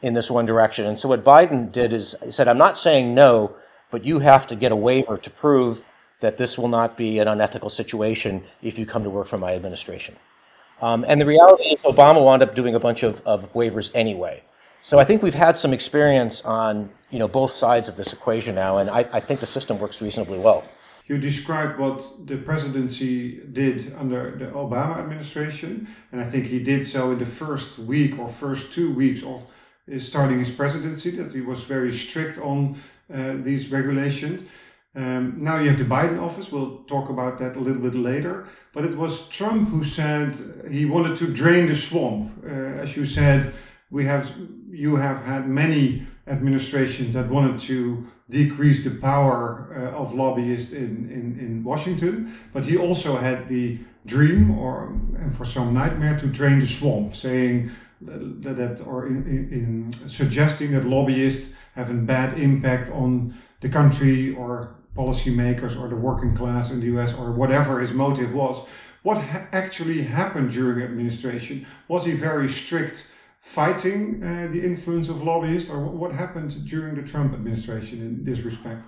[0.02, 0.86] in this one direction.
[0.86, 3.56] And so what Biden did is he said, I'm not saying no,
[3.92, 5.86] but you have to get a waiver to prove
[6.22, 9.54] that this will not be an unethical situation if you come to work for my
[9.54, 10.16] administration.
[10.82, 14.44] Um, and the reality is, Obama wound up doing a bunch of, of waivers anyway.
[14.82, 18.56] So I think we've had some experience on you know both sides of this equation
[18.56, 20.64] now, and I, I think the system works reasonably well
[21.10, 26.86] you described what the presidency did under the Obama administration, and I think he did
[26.86, 29.44] so in the first week or first two weeks of
[29.98, 32.80] starting his presidency, that he was very strict on
[33.12, 34.48] uh, these regulations.
[34.96, 38.48] Um, now you have the Biden office, we'll talk about that a little bit later.
[38.72, 40.36] But it was Trump who said
[40.70, 42.32] he wanted to drain the swamp.
[42.46, 42.50] Uh,
[42.84, 43.54] as you said,
[43.90, 44.32] we have
[44.70, 51.10] you have had many administrations that wanted to decrease the power uh, of lobbyists in,
[51.12, 54.88] in, in Washington, but he also had the dream or
[55.18, 59.92] and for some nightmare to drain the swamp, saying that, that or in, in, in
[59.92, 66.36] suggesting that lobbyists have a bad impact on the country or policymakers or the working
[66.36, 68.66] class in the US or whatever his motive was.
[69.02, 71.66] What ha actually happened during administration?
[71.88, 73.10] Was he very strict?
[73.50, 78.42] Fighting uh, the influence of lobbyists, or what happened during the Trump administration in this
[78.42, 78.84] respect?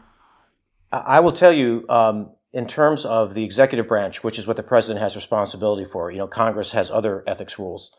[0.91, 4.63] I will tell you, um, in terms of the executive branch, which is what the
[4.63, 7.91] president has responsibility for, you know, Congress has other ethics rules.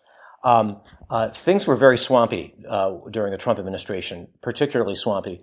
[0.44, 5.42] Um, uh, things were very swampy uh, during the Trump administration, particularly swampy.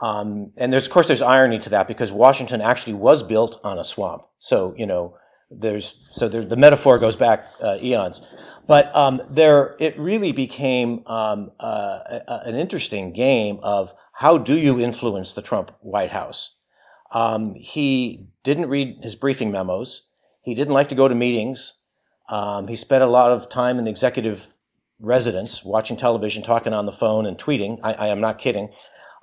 [0.00, 3.78] Um, and there's, of course, there's irony to that because Washington actually was built on
[3.78, 4.22] a swamp.
[4.38, 5.16] So, you know,
[5.60, 8.24] there's so there, the metaphor goes back uh, eons,
[8.66, 14.58] but um, there it really became um, uh, a, an interesting game of how do
[14.58, 16.56] you influence the Trump White House.
[17.10, 20.08] Um, he didn't read his briefing memos.
[20.42, 21.74] He didn't like to go to meetings.
[22.28, 24.46] Um, he spent a lot of time in the executive
[24.98, 27.78] residence, watching television, talking on the phone, and tweeting.
[27.82, 28.70] I, I am not kidding.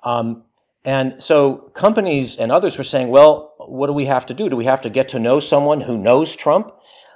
[0.03, 0.43] Um,
[0.83, 4.49] and so companies and others were saying, well, what do we have to do?
[4.49, 6.71] Do we have to get to know someone who knows Trump?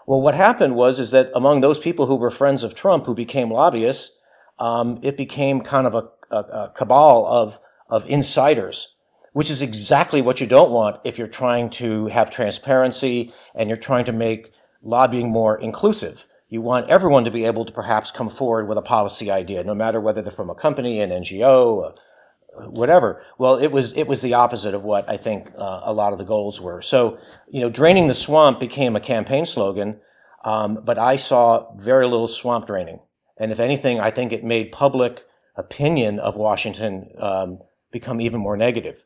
[0.06, 3.15] Well, what happened was is that among those people who were friends of Trump who
[3.15, 4.17] became lobbyists,
[4.60, 8.95] um, it became kind of a, a, a cabal of of insiders,
[9.34, 13.78] which is exactly what you don't want if you're trying to have transparency and you're
[13.78, 14.51] trying to make
[14.82, 16.25] lobbying more inclusive.
[16.49, 19.75] You want everyone to be able to perhaps come forward with a policy idea, no
[19.75, 21.95] matter whether they're from a company, an NGO,
[22.57, 23.21] whatever.
[23.37, 26.19] Well, it was it was the opposite of what I think uh, a lot of
[26.19, 26.81] the goals were.
[26.81, 27.17] So,
[27.49, 29.99] you know, draining the swamp became a campaign slogan,
[30.43, 32.99] um, but I saw very little swamp draining.
[33.37, 37.59] And if anything, I think it made public opinion of Washington um,
[37.91, 39.05] become even more negative.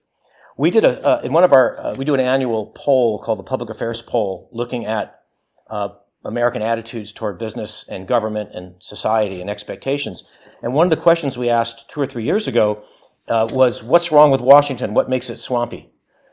[0.57, 3.39] We did a uh, in one of our uh, we do an annual poll called
[3.39, 5.21] the Public Affairs Poll, looking at
[5.69, 5.89] uh,
[6.25, 10.23] American attitudes toward business and government and society and expectations.
[10.62, 12.83] And one of the questions we asked two or three years ago
[13.30, 14.94] uh, was what's wrong with Washington?
[14.94, 15.92] What makes it swampy?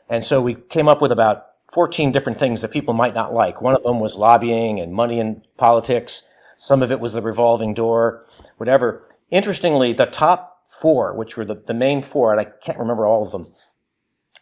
[0.09, 3.61] And so we came up with about 14 different things that people might not like.
[3.61, 6.25] One of them was lobbying and money in politics.
[6.57, 8.25] Some of it was the revolving door,
[8.57, 9.07] whatever.
[9.29, 13.23] Interestingly, the top four, which were the, the main four, and I can't remember all
[13.23, 13.45] of them,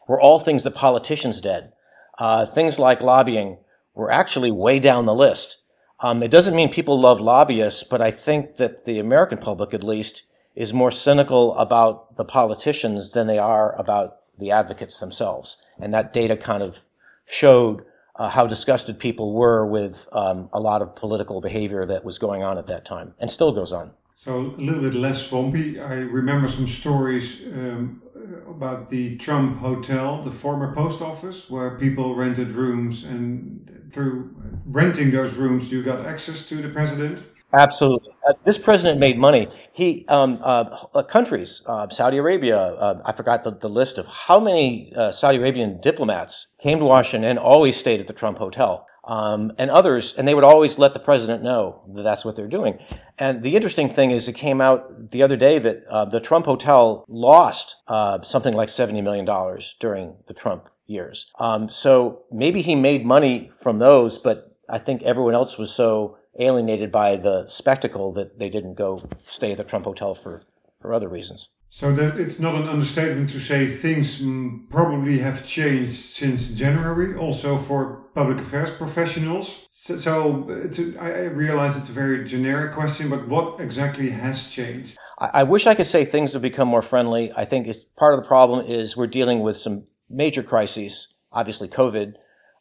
[0.08, 1.72] were all things that politicians did.
[2.18, 3.58] Uh, things like lobbying
[3.94, 5.63] were actually way down the list.
[6.00, 9.84] Um, it doesn't mean people love lobbyists, but I think that the American public, at
[9.84, 10.24] least,
[10.56, 15.58] is more cynical about the politicians than they are about the advocates themselves.
[15.80, 16.84] And that data kind of
[17.26, 17.84] showed
[18.15, 22.44] uh, how disgusted people were with um, a lot of political behavior that was going
[22.44, 23.91] on at that time and still goes on.
[24.15, 25.80] So a little bit less swampy.
[25.80, 28.02] I remember some stories um,
[28.48, 34.34] about the Trump Hotel, the former post office, where people rented rooms, and through
[34.65, 37.24] renting those rooms, you got access to the president.
[37.58, 38.12] Absolutely.
[38.28, 39.48] Uh, this president made money.
[39.72, 42.58] He um, uh, uh countries, uh, Saudi Arabia.
[42.58, 46.86] Uh, I forgot the, the, list of how many uh, Saudi Arabian diplomats came to
[46.86, 48.86] Washington and always stayed at the Trump Hotel.
[49.08, 52.48] Um, and others, and they would always let the president know that that's what they're
[52.48, 52.80] doing.
[53.20, 57.06] And the interesting thing is, it came out the other day that the Trump Hotel
[57.08, 57.76] lost
[58.24, 61.32] something like seventy million dollars during the Trump years.
[61.39, 66.18] Um, so maybe he made money from those, but I think everyone else was so
[66.39, 70.43] alienated by the spectacle that they didn't go stay at the Trump Hotel for,
[70.82, 71.50] for other reasons.
[71.69, 74.21] So that it's not an understatement to say things
[74.69, 79.67] probably have changed since January, also for public affairs professionals.
[79.71, 84.98] So, so a, I realize it's a very generic question, but what exactly has changed?
[85.19, 87.34] I, I wish I could say things have become more friendly.
[87.36, 87.67] I think
[87.98, 92.13] part of the problem is we're dealing with some major crises, obviously COVID,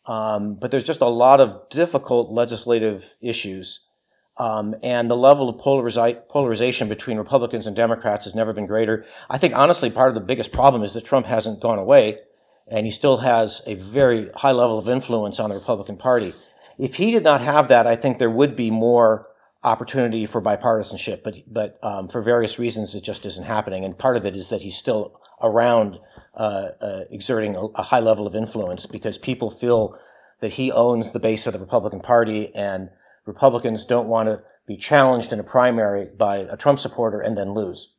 [0.06, 3.88] um, but there's just a lot of difficult legislative issues.
[4.36, 9.04] Um, and the level of polarizi- polarization between Republicans and Democrats has never been greater.
[9.30, 12.18] I think, honestly, part of the biggest problem is that Trump hasn't gone away,
[12.66, 16.34] and he still has a very high level of influence on the Republican Party.
[16.78, 19.28] If he did not have that, I think there would be more
[19.62, 21.22] opportunity for bipartisanship.
[21.22, 23.84] But, but um, for various reasons, it just isn't happening.
[23.84, 25.98] And part of it is that he's still around
[26.34, 29.98] uh, uh, exerting a, a, high level of influence because people feel
[30.40, 32.90] that he owns the base of the Republican Party and
[33.26, 37.52] Republicans don't want to be challenged in a primary by a Trump supporter and then
[37.52, 37.94] lose.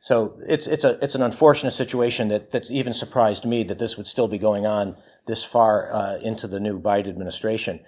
[0.00, 3.96] So it's it's a it's an unfortunate situation that that's even surprised me that this
[3.96, 7.80] would still be going on this far uh, into the new Biden administration.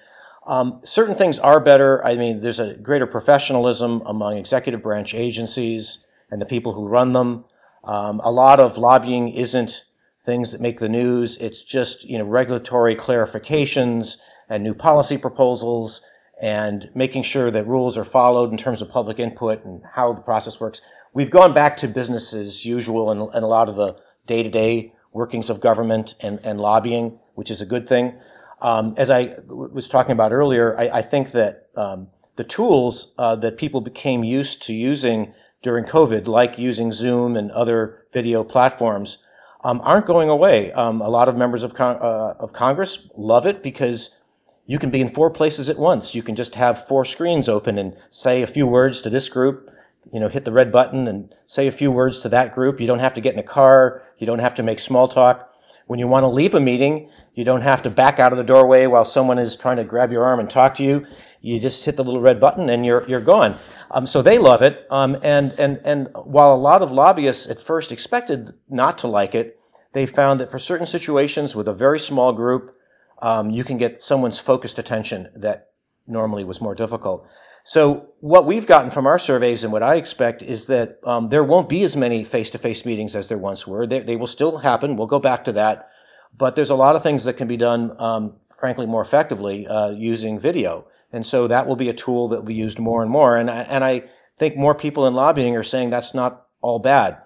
[0.46, 2.04] Um, certain things are better.
[2.04, 7.12] I mean, there's a greater professionalism among executive branch agencies and the people who run
[7.12, 7.44] them.
[7.84, 9.84] Um, a lot of lobbying isn't
[10.24, 11.36] things that make the news.
[11.38, 14.18] It's just, you know, regulatory clarifications
[14.48, 16.04] and new policy proposals
[16.40, 20.22] and making sure that rules are followed in terms of public input and how the
[20.22, 20.80] process works.
[21.12, 24.94] We've gone back to business as usual and, a lot of the day to day
[25.12, 28.14] workings of government and, and lobbying, which is a good thing.
[28.60, 33.14] Um, as I w- was talking about earlier, I, I think that um, the tools
[33.18, 38.44] uh, that people became used to using during COVID, like using Zoom and other video
[38.44, 39.24] platforms,
[39.64, 40.72] um, aren't going away.
[40.72, 44.18] Um, a lot of members of, con- uh, of Congress love it because
[44.66, 46.14] you can be in four places at once.
[46.14, 49.70] You can just have four screens open and say a few words to this group,
[50.12, 52.80] you know, hit the red button and say a few words to that group.
[52.80, 54.02] You don't have to get in a car.
[54.18, 55.51] You don't have to make small talk.
[55.86, 58.44] When you want to leave a meeting, you don't have to back out of the
[58.44, 61.06] doorway while someone is trying to grab your arm and talk to you.
[61.40, 63.58] You just hit the little red button and you're, you're gone.
[63.90, 64.86] Um, so they love it.
[64.90, 69.34] Um, and, and, and while a lot of lobbyists at first expected not to like
[69.34, 69.58] it,
[69.92, 72.76] they found that for certain situations with a very small group,
[73.20, 75.68] um, you can get someone's focused attention that
[76.06, 77.28] normally was more difficult.
[77.64, 81.44] So what we've gotten from our surveys and what I expect is that um, there
[81.44, 83.86] won't be as many face-to-face meetings as there once were.
[83.86, 84.96] They, they, will still happen.
[84.96, 85.90] We'll go back to that,
[86.36, 89.90] but there's a lot of things that can be done, um, frankly, more effectively uh,
[89.90, 90.86] using video.
[91.12, 93.36] And so that will be a tool that be used more and more.
[93.36, 94.04] And I, and I
[94.38, 97.18] think more people in lobbying are saying that's not all bad.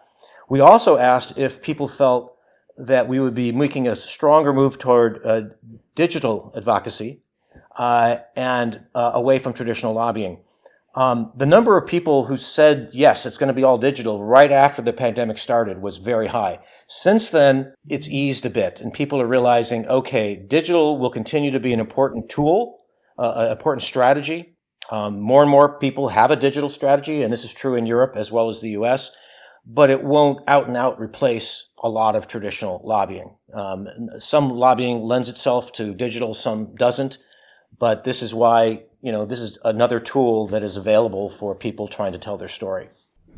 [0.48, 2.36] We also asked if people felt
[2.76, 5.42] that we would be making a stronger move toward uh,
[5.94, 7.22] digital advocacy
[7.76, 10.40] uh, and uh, away from traditional lobbying.
[10.96, 14.50] Um, the number of people who said, yes, it's going to be all digital right
[14.50, 16.58] after the pandemic started was very high.
[16.88, 21.60] Since then, it's eased a bit, and people are realizing, okay, digital will continue to
[21.60, 22.78] be an important tool,
[23.18, 24.56] uh, an important strategy.
[24.90, 28.14] Um, more and more people have a digital strategy, and this is true in Europe
[28.16, 29.10] as well as the US,
[29.66, 33.36] but it won't out and out replace a lot of traditional lobbying.
[33.52, 33.86] Um,
[34.18, 37.18] some lobbying lends itself to digital, some doesn't.
[37.78, 41.88] But this is why, you know, this is another tool that is available for people
[41.88, 42.88] trying to tell their story.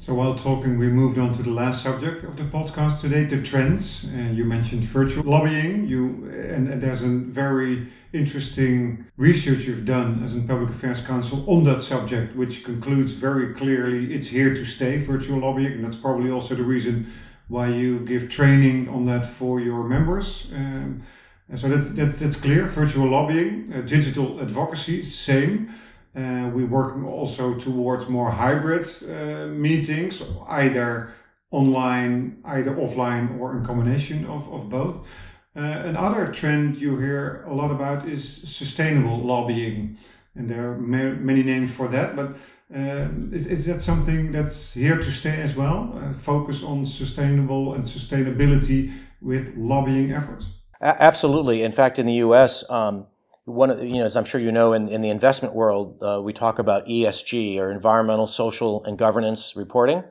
[0.01, 3.43] So while talking, we moved on to the last subject of the podcast today, the
[3.43, 4.05] trends.
[4.05, 5.89] And you mentioned virtual lobbying.
[5.89, 11.45] You and, and, there's a very interesting research you've done as a public affairs council
[11.49, 15.97] on that subject, which concludes very clearly it's here to stay, virtual lobbying, and that's
[15.97, 17.13] probably also the reason
[17.49, 20.47] why you give training on that for your members.
[20.55, 21.03] Um,
[21.57, 22.67] so that, that, that's clear.
[22.67, 25.75] Virtual lobbying, uh, digital advocacy, same.
[26.15, 31.13] Uh, we're working also towards more hybrid uh, meetings, either
[31.51, 35.07] online, either offline, or in combination of, of both.
[35.55, 39.97] Another trend you hear a lot about is sustainable lobbying,
[40.37, 42.15] and there are ma- many names for that.
[42.15, 42.37] But
[43.33, 46.15] is, is that something that's here to stay as well?
[46.21, 50.47] Focus on sustainable and sustainability with lobbying efforts.
[50.81, 51.63] A- absolutely.
[51.63, 52.69] In fact, in the U.S.
[52.71, 53.07] Um,
[53.45, 56.03] one of the, you know, as I'm sure you know, in, in the investment world,
[56.03, 60.03] uh, we talk about ESG or environmental, social, and governance reporting.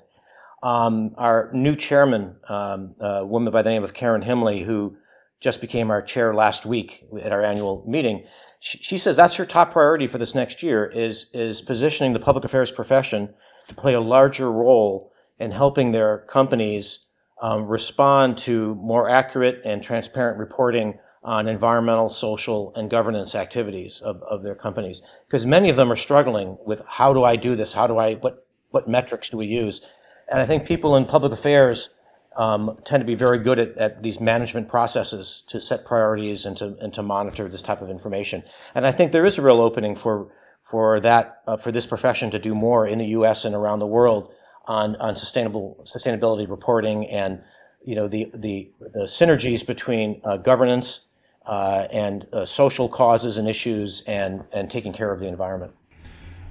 [0.64, 4.98] Um, our new chairman, um, a woman by the name of Karen Himley, who
[5.40, 8.26] just became our chair last week at our annual meeting,
[8.60, 12.20] she, she says that's her top priority for this next year is is positioning the
[12.20, 13.34] public affairs profession
[13.68, 17.06] to play a larger role in helping their companies
[17.42, 24.22] um, respond to more accurate and transparent reporting on environmental, social, and governance activities of,
[24.24, 25.02] of their companies.
[25.28, 27.74] Because many of them are struggling with how do I do this?
[27.74, 29.86] How do I, what, what metrics do we use?
[30.30, 31.90] And I think people in public affairs
[32.38, 36.56] um, tend to be very good at, at, these management processes to set priorities and
[36.58, 38.44] to, and to monitor this type of information.
[38.76, 40.32] And I think there is a real opening for,
[40.62, 43.44] for that, uh, for this profession to do more in the U.S.
[43.44, 44.32] and around the world
[44.68, 47.42] on, on sustainable, sustainability reporting and,
[47.84, 51.02] you know, the, the, the synergies between uh, governance,
[51.46, 55.72] uh, and uh, social causes and issues and, and taking care of the environment.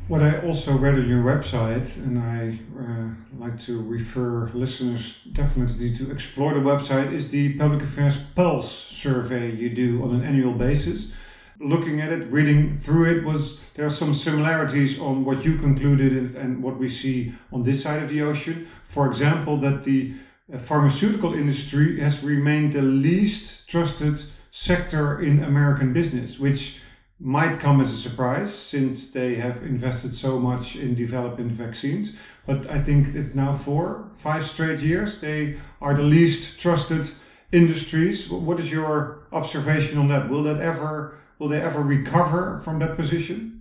[0.08, 5.94] What I also read on your website, and I uh, like to refer listeners definitely
[5.96, 10.52] to explore the website, is the Public Affairs Pulse survey you do on an annual
[10.52, 11.10] basis.
[11.58, 16.36] Looking at it, reading through it, was there are some similarities on what you concluded
[16.36, 18.68] and what we see on this side of the ocean.
[18.84, 20.14] For example, that the
[20.52, 26.80] uh, pharmaceutical industry has remained the least trusted sector in American business, which
[27.18, 32.14] might come as a surprise since they have invested so much in developing vaccines.
[32.46, 37.10] But I think it's now four, five straight years they are the least trusted
[37.52, 38.28] industries.
[38.28, 40.28] What is your observation on that?
[40.28, 43.56] Will that ever will they ever recover from that position?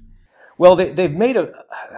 [0.58, 1.52] Well, they, they've made a,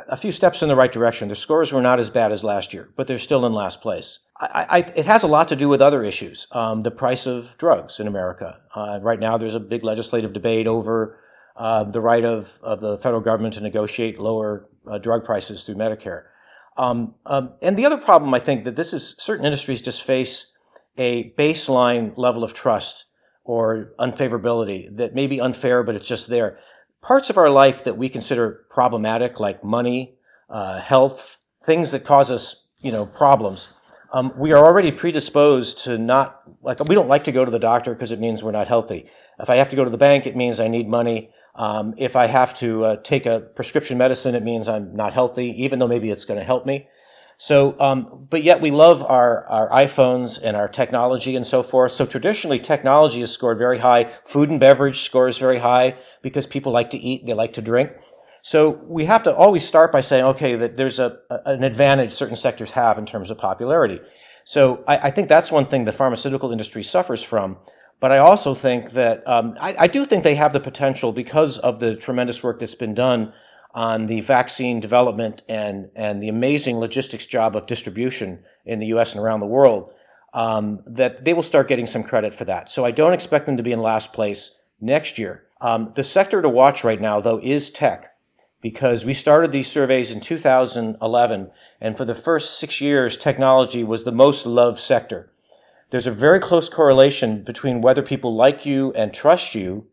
[0.07, 1.27] a few steps in the right direction.
[1.27, 4.19] Their scores were not as bad as last year, but they're still in last place.
[4.39, 6.47] I, I, it has a lot to do with other issues.
[6.51, 8.59] Um, the price of drugs in America.
[8.73, 11.19] Uh, right now, there's a big legislative debate over
[11.55, 15.75] uh, the right of, of the federal government to negotiate lower uh, drug prices through
[15.75, 16.23] Medicare.
[16.77, 20.51] Um, um, and the other problem, I think, that this is certain industries just face
[20.97, 23.05] a baseline level of trust
[23.47, 26.59] or unfavorability that may be unfair, but it's just there
[27.01, 30.15] parts of our life that we consider problematic, like money,
[30.49, 33.73] uh, health, things that cause us, you know, problems,
[34.13, 37.59] um, we are already predisposed to not like we don't like to go to the
[37.59, 39.09] doctor because it means we're not healthy.
[39.39, 41.31] If I have to go to the bank, it means I need money.
[41.55, 45.63] Um, if I have to uh, take a prescription medicine, it means I'm not healthy,
[45.63, 46.87] even though maybe it's going to help me.
[47.37, 51.91] So, um, but yet we love our, our iPhones and our technology and so forth.
[51.91, 54.11] So traditionally, technology is scored very high.
[54.25, 57.91] Food and beverage scores very high because people like to eat, they like to drink.
[58.41, 62.35] So we have to always start by saying, okay, that there's a, an advantage certain
[62.35, 63.99] sectors have in terms of popularity.
[64.43, 67.57] So I, I think that's one thing the pharmaceutical industry suffers from.
[67.99, 71.57] But I also think that um, I, I do think they have the potential because
[71.59, 73.33] of the tremendous work that's been done
[73.73, 79.13] on the vaccine development and, and the amazing logistics job of distribution in the US
[79.13, 79.93] and around the world,
[80.33, 82.69] um, that they will start getting some credit for that.
[82.69, 85.43] So I don't expect them to be in last place next year.
[85.61, 88.15] Um, the sector to watch right now, though, is tech,
[88.61, 91.51] because we started these surveys in 2011,
[91.81, 95.31] and for the first six years, technology was the most loved sector.
[95.89, 99.87] There's a very close correlation between whether people like you and trust you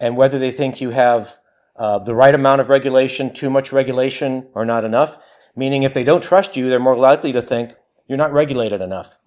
[0.00, 1.38] and whether they think you have
[1.76, 5.18] uh, the right amount of regulation, too much regulation, or not enough.
[5.56, 7.72] Meaning, if they don't trust you, they're more likely to think
[8.06, 9.18] you're not regulated enough.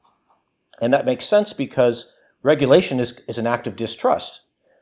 [0.82, 4.42] And that makes sense because regulation is, is an act of distrust.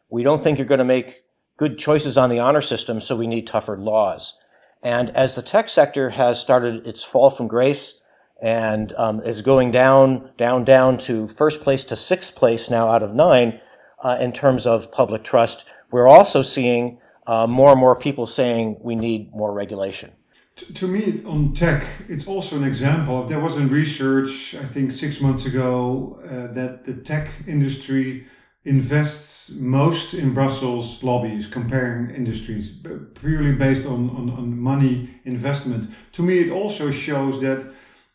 [0.09, 1.24] We don't think you're going to make
[1.57, 4.38] good choices on the honor system, so we need tougher laws.
[4.84, 8.01] And as the tech sector has started its fall from grace
[8.41, 13.01] and um, is going down, down, down to first place to sixth place now out
[13.01, 13.59] of nine
[14.03, 18.78] uh, in terms of public trust, we're also seeing uh, more and more people saying
[18.82, 20.11] we need more regulation.
[20.57, 24.91] To, to me, on tech, it's also an example there was a research, I think
[24.91, 28.28] six months ago, uh, that the tech industry
[28.63, 32.73] invests most in Brussels lobbies, comparing industries,
[33.13, 35.93] purely based on, on, on money investment.
[36.13, 37.71] To me, it also shows that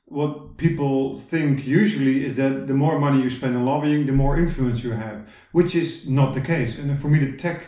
[0.06, 4.36] what people think usually is that the more money you spend on lobbying, the more
[4.36, 6.78] influence you have, which is not the case.
[6.78, 7.66] And for me, the tech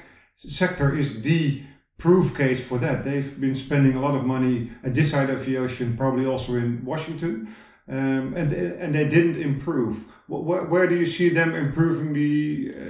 [0.49, 1.63] sector is the
[1.99, 3.05] proof case for that.
[3.05, 6.55] They've been spending a lot of money at this side of the ocean, probably also
[6.55, 7.55] in Washington,
[7.89, 10.07] um, and and they didn't improve.
[10.27, 12.81] Where, where do you see them improving the, uh,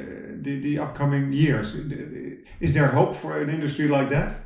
[0.42, 1.74] the the upcoming years?
[2.60, 4.40] Is there hope for an industry like that?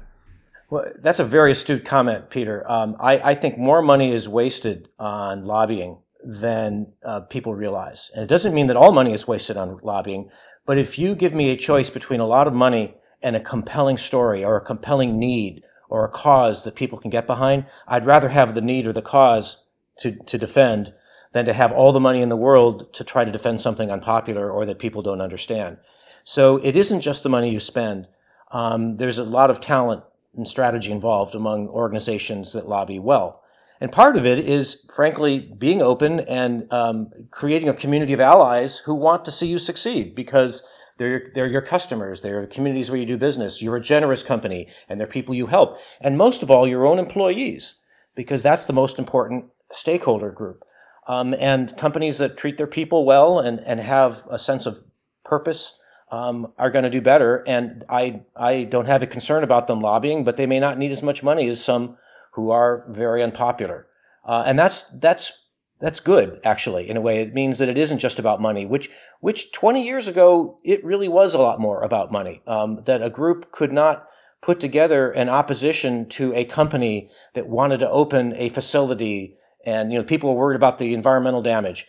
[0.69, 2.65] Well, that's a very astute comment, Peter.
[2.69, 8.11] Um, I, I, think more money is wasted on lobbying than uh, people realize.
[8.15, 10.29] And it doesn't mean that all money is wasted on lobbying,
[10.67, 13.97] but if you give me a choice between a lot of money and a compelling
[13.97, 18.29] story or a compelling need or a cause that people can get behind, I'd rather
[18.29, 19.67] have the need or the cause
[20.01, 20.93] to, to defend
[21.33, 24.51] than to have all the money in the world to try to defend something unpopular
[24.51, 25.79] or that people don't understand.
[26.25, 28.09] So it isn't just the money you spend.
[28.51, 30.03] Um, there's a lot of talent
[30.37, 33.43] and strategy involved among organizations that lobby well.
[33.81, 38.79] And part of it is, frankly, being open and um, creating a community of allies
[38.79, 40.67] who want to see you succeed because
[40.99, 42.23] they're, they're your customers.
[42.23, 43.61] They're communities where you do business.
[43.61, 45.79] You're a generous company and they're people you help.
[46.01, 47.75] And most of all, your own employees,
[48.15, 50.65] because that's the most important stakeholder group.
[51.07, 54.83] Um, and companies that treat their people well and, and have a sense of
[55.25, 55.79] purpose
[56.11, 57.45] um, are going to do better.
[57.47, 60.93] And I, I don't have a concern about them lobbying, but they may not need
[60.93, 61.97] as much money as some
[62.37, 63.87] who are very unpopular.
[64.25, 65.49] Uh, and that's, that's,
[65.81, 67.21] that's good, actually, in a way.
[67.21, 68.89] It means that it isn't just about money, which,
[69.21, 72.43] which 20 years ago, it really was a lot more about money.
[72.47, 74.07] Um, that a group could not
[74.43, 79.99] put together an opposition to a company that wanted to open a facility and, you
[79.99, 81.87] know, people were worried about the environmental damage.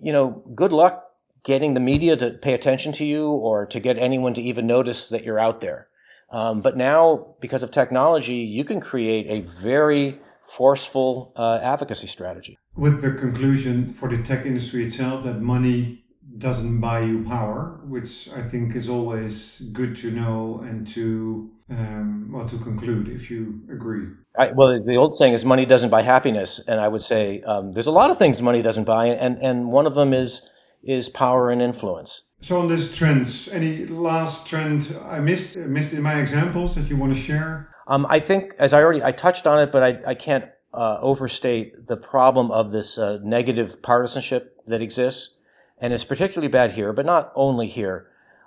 [0.00, 1.04] You know, good luck
[1.44, 5.10] getting the media to pay attention to you or to get anyone to even notice
[5.10, 5.86] that you're out there.
[6.30, 12.58] Um, but now, because of technology, you can create a very forceful uh, advocacy strategy.
[12.76, 16.04] With the conclusion for the tech industry itself that money
[16.38, 22.30] doesn't buy you power, which I think is always good to know and to um,
[22.32, 24.08] well to conclude if you agree.
[24.38, 27.72] I, well, the old saying is money doesn't buy happiness, and I would say um,
[27.72, 30.42] there's a lot of things money doesn't buy, and and one of them is
[30.82, 32.22] is power and influence.
[32.42, 36.96] So on this trends, any last trend I missed missed in my examples that you
[36.96, 37.68] want to share?
[37.86, 40.98] Um, I think, as I already I touched on it, but I, I can't uh,
[41.00, 45.34] overstate the problem of this uh, negative partisanship that exists,
[45.78, 48.06] and it's particularly bad here, but not only here.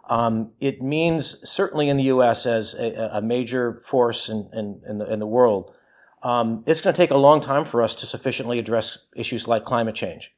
[0.10, 2.46] Um, it means certainly in the U.S.
[2.46, 5.76] as a, a major force in, in, in, the, in the world,
[6.24, 9.66] um, it's going to take a long time for us to sufficiently address issues like
[9.66, 10.34] climate change.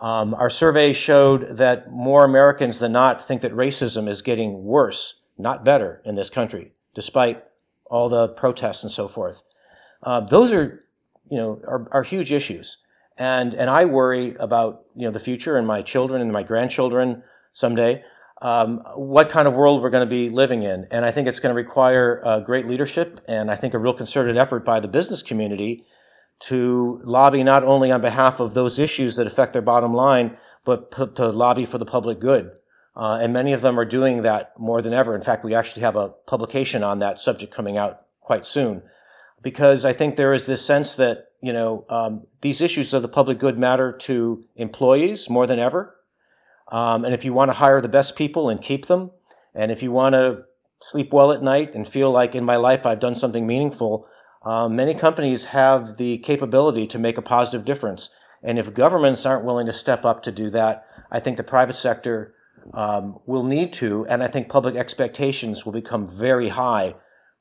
[0.00, 5.20] Um, our survey showed that more Americans than not think that racism is getting worse,
[5.38, 7.44] not better, in this country, despite
[7.86, 9.42] all the protests and so forth.
[10.02, 10.84] Uh, those are,
[11.30, 12.78] you know, are, are, huge issues,
[13.16, 17.22] and and I worry about you know the future and my children and my grandchildren
[17.52, 18.04] someday.
[18.42, 21.38] Um, what kind of world we're going to be living in, and I think it's
[21.38, 24.88] going to require uh, great leadership, and I think a real concerted effort by the
[24.88, 25.86] business community
[26.40, 30.90] to lobby not only on behalf of those issues that affect their bottom line, but
[31.16, 32.50] to lobby for the public good.
[32.96, 35.14] Uh, and many of them are doing that more than ever.
[35.14, 38.82] In fact, we actually have a publication on that subject coming out quite soon,
[39.42, 43.08] because I think there is this sense that you know um, these issues of the
[43.08, 45.96] public good matter to employees more than ever.
[46.70, 49.10] Um, and if you want to hire the best people and keep them,
[49.54, 50.44] and if you want to
[50.80, 54.06] sleep well at night and feel like in my life I've done something meaningful,
[54.44, 58.10] um, many companies have the capability to make a positive difference.
[58.42, 61.76] And if governments aren't willing to step up to do that, I think the private
[61.76, 62.34] sector
[62.72, 66.94] um, will need to, and I think public expectations will become very high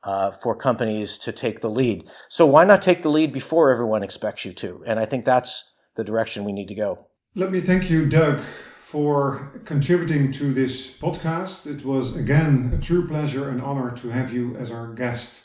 [0.03, 2.09] uh, for companies to take the lead.
[2.29, 4.83] So why not take the lead before everyone expects you to?
[4.85, 7.07] And I think that's the direction we need to go.
[7.35, 8.41] Let me thank you, Doug,
[8.79, 11.67] for contributing to this podcast.
[11.67, 15.42] It was again a true pleasure and honor to have you as our guest.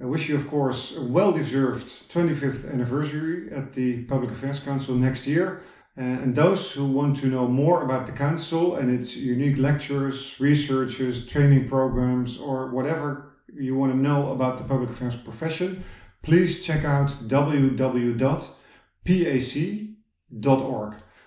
[0.00, 4.94] I wish you, of course, a well deserved 25th anniversary at the Public Affairs Council
[4.94, 5.60] next year.
[5.98, 10.36] Uh, and those who want to know more about the Council and its unique lectures,
[10.38, 15.82] researches, training programs, or whatever you want to know about the public affairs profession,
[16.22, 18.14] please check out www.pac.org.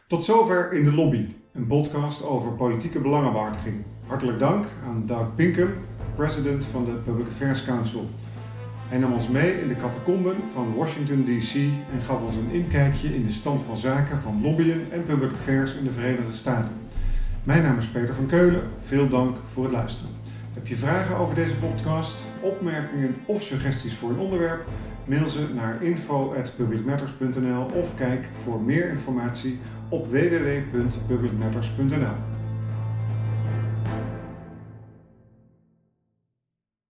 [0.07, 3.83] Tot zover in de lobby, een podcast over politieke belangenwaardiging.
[4.07, 5.73] Hartelijk dank aan Doug Pinkham,
[6.15, 8.09] president van de Public Affairs Council.
[8.91, 11.55] Hij nam ons mee in de catacomben van Washington DC
[11.93, 15.73] en gaf ons een inkijkje in de stand van zaken van lobbyen en public affairs
[15.73, 16.75] in de Verenigde Staten.
[17.43, 18.61] Mijn naam is Peter van Keulen.
[18.85, 20.11] Veel dank voor het luisteren.
[20.53, 24.67] Heb je vragen over deze podcast, opmerkingen of suggesties voor een onderwerp?
[25.05, 32.30] Mail ze naar info.publicmatters.nl of kijk voor meer informatie op www.publicmatters.nl.